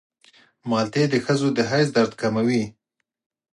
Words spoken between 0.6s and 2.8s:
مالټې د ښځو د حیض درد کموي.